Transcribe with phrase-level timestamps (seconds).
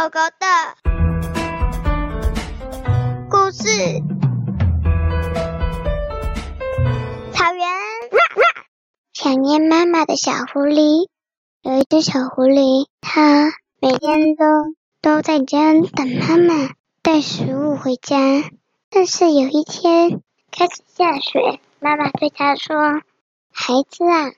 [0.00, 0.46] 狗狗的
[3.28, 3.68] 故事。
[7.34, 7.68] 草原，
[9.12, 11.06] 想念妈妈的小狐狸。
[11.60, 16.70] 有一只小狐狸，它每天都都在家等妈妈
[17.02, 18.16] 带食物回家。
[18.88, 23.02] 但是有一天开始下雪，妈妈对它说
[23.52, 24.32] ：“孩子啊，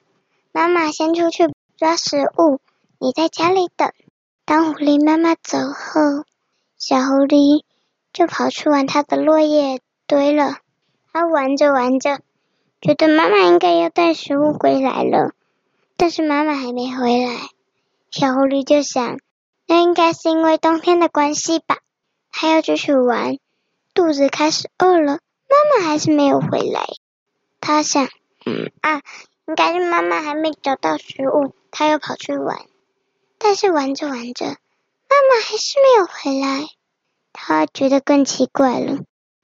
[0.51, 1.45] 妈妈先出去
[1.77, 2.59] 抓食物，
[2.99, 3.93] 你在家里等。”
[4.53, 6.27] 当狐狸妈妈走后，
[6.77, 7.65] 小狐狸
[8.13, 10.59] 就跑去玩它的落叶堆了。
[11.11, 12.21] 它玩着玩着，
[12.83, 15.33] 觉得妈妈应该要带食物回来了，
[15.97, 17.33] 但是妈妈还没回来。
[18.11, 19.21] 小狐狸就想，
[19.67, 21.79] 那应该是因为冬天的关系吧。
[22.31, 23.39] 它要继续玩，
[23.95, 25.13] 肚子开始饿了，
[25.49, 26.85] 妈妈还是没有回来。
[27.59, 28.05] 它想，
[28.45, 29.01] 嗯啊，
[29.47, 32.67] 应该是妈妈还没找到食物，它又跑去玩。
[33.45, 36.69] 但是玩着玩着，妈妈还是没有回来。
[37.33, 39.01] 他觉得更奇怪了，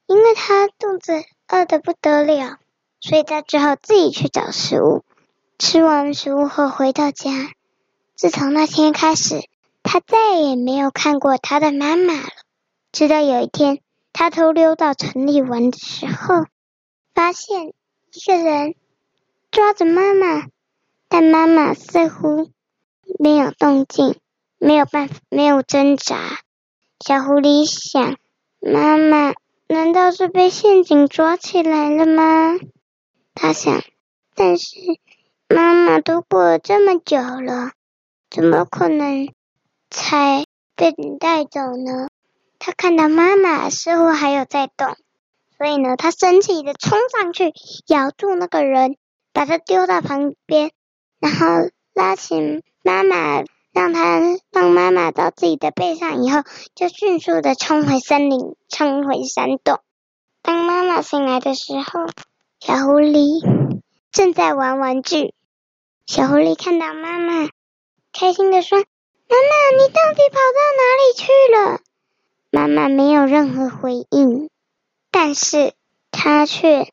[0.06, 2.58] 因为他肚子饿得不得了，
[3.00, 5.04] 所以他只好自己去找食物。
[5.58, 7.50] 吃完食物后回到家，
[8.14, 9.40] 自从那天开始，
[9.82, 12.28] 他再也没有看过他的妈妈了。
[12.92, 13.80] 直到有一天，
[14.12, 16.46] 他偷溜到城里玩的时候，
[17.14, 18.76] 发现一个人
[19.50, 20.46] 抓着妈妈，
[21.08, 22.50] 但妈妈似乎。
[23.18, 24.16] 没有动静，
[24.58, 26.40] 没有办法，没有挣扎。
[27.04, 28.16] 小狐狸想：
[28.60, 29.32] 妈妈
[29.66, 32.58] 难道是被陷阱抓起来了吗？
[33.34, 33.82] 他想，
[34.34, 34.76] 但是
[35.48, 37.72] 妈妈都过了这么久了，
[38.30, 39.32] 怎么可能
[39.90, 40.44] 才
[40.76, 42.08] 被你带走呢？
[42.58, 44.96] 他看到妈妈似乎还有在动，
[45.56, 47.52] 所以呢，他生气的冲上去，
[47.86, 48.96] 咬住那个人，
[49.32, 50.72] 把他丢到旁边，
[51.20, 51.46] 然后
[51.94, 52.62] 拉起。
[52.88, 54.18] 妈妈让他
[54.50, 56.40] 让妈妈到自己的背上以后，
[56.74, 59.80] 就迅速的冲回森林，冲回山洞。
[60.40, 62.06] 当妈妈醒来的时候，
[62.60, 65.34] 小狐狸正在玩玩具。
[66.06, 67.50] 小狐狸看到妈妈，
[68.14, 71.80] 开心的说：“妈妈，你到底跑到哪里去了？”
[72.50, 74.48] 妈妈没有任何回应，
[75.10, 75.74] 但是
[76.10, 76.90] 她却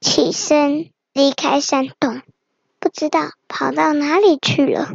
[0.00, 2.20] 起身离开山洞，
[2.80, 4.88] 不知道跑到哪里去了。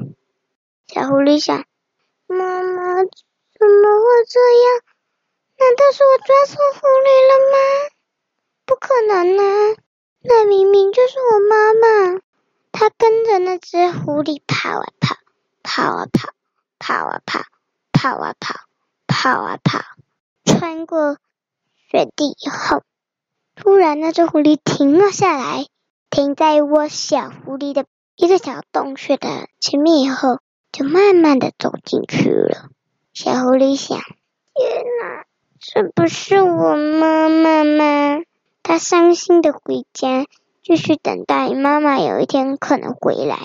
[0.94, 1.64] 小狐狸想
[2.28, 4.84] ：“妈妈怎么会这样？
[5.58, 7.58] 难道是我抓错狐狸了吗？
[8.66, 9.78] 不可能啊！
[10.22, 12.20] 那明明就是我妈妈。
[12.74, 15.16] 她跟着那只狐狸跑啊跑，
[15.64, 16.34] 跑啊跑，
[16.78, 17.40] 跑啊跑，
[17.94, 18.60] 跑啊跑，
[19.08, 19.80] 跑啊跑，
[20.44, 21.16] 穿过
[21.90, 22.84] 雪地以后，
[23.56, 25.68] 突然那只狐狸停了下来，
[26.10, 27.86] 停在我小狐狸的
[28.18, 30.40] 一个小洞穴的前面以后。”
[30.72, 32.70] 就慢慢的走进去了。
[33.14, 35.26] 小狐狸想：天哪，
[35.60, 38.24] 这不是我妈妈吗？
[38.64, 40.26] 它伤心的回家，
[40.64, 43.40] 继续等待妈妈有一天可能回来。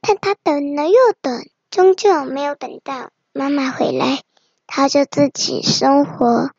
[0.00, 4.20] 但它等了又等，终究没有等到妈妈回来。
[4.66, 6.50] 它就自己生活。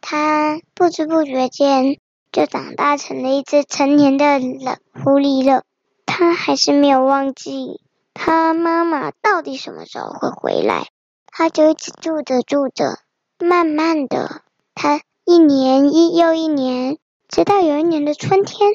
[0.00, 1.98] 它不知不觉间
[2.32, 5.64] 就长大成了一只成年的老狐狸了。
[6.06, 7.80] 他还是没有忘记。
[8.22, 10.88] 他妈妈到底什么时候会回来？
[11.26, 12.98] 他就一直住着住着，
[13.38, 14.42] 慢慢的，
[14.74, 16.98] 他一年一又一年，
[17.30, 18.72] 直到有一年的春天，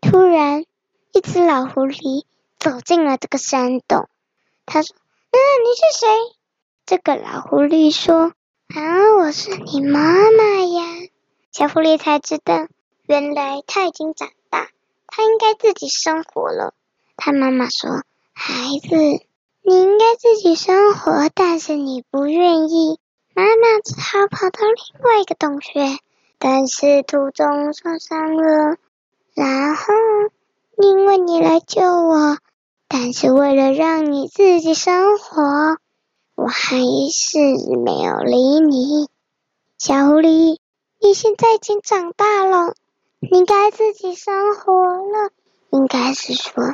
[0.00, 0.64] 突然，
[1.12, 2.24] 一只老狐狸
[2.58, 4.08] 走进了这个山洞。
[4.64, 4.96] 他说
[5.30, 5.36] ：“嗯，
[5.66, 6.08] 你是谁？”
[6.86, 8.32] 这个老狐狸说
[8.74, 11.06] ：“啊，我是你妈妈呀。”
[11.52, 12.66] 小狐狸才知道，
[13.02, 14.70] 原来他已经长大，
[15.06, 16.72] 他应该自己生活了。
[17.18, 18.04] 他妈妈说。
[18.42, 18.54] 孩
[18.88, 22.98] 子，你应该自己生活，但是你不愿意。
[23.34, 25.98] 妈妈只好跑到另外一个洞穴，
[26.38, 28.78] 但是途中受伤了。
[29.34, 29.92] 然后
[30.78, 32.38] 因为你来救我，
[32.88, 35.76] 但是为了让你自己生活，
[36.34, 36.78] 我还
[37.12, 37.38] 是
[37.84, 39.10] 没有理你。
[39.76, 40.56] 小狐狸，
[40.98, 42.74] 你现在已经长大了，
[43.20, 45.30] 你该自己生活了。
[45.72, 46.72] 应该是说。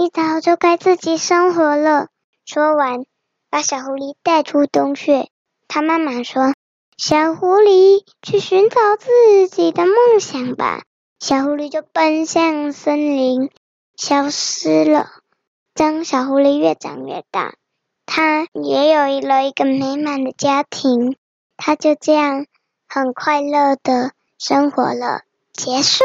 [0.00, 2.06] 一早就该自己生活了。
[2.46, 3.04] 说完，
[3.50, 5.28] 把小狐狸带出洞穴。
[5.66, 6.54] 他妈妈说
[6.96, 10.84] ：“小狐狸，去寻找自己的梦想吧。”
[11.18, 13.50] 小狐狸就奔向森林，
[13.96, 15.08] 消失了。
[15.74, 17.54] 当小狐狸越长越大，
[18.06, 21.16] 它也有了一个美满的家庭。
[21.56, 22.46] 它就这样
[22.88, 25.22] 很快乐的生活了。
[25.52, 26.04] 结束。